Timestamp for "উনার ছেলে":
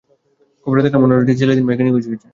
1.05-1.53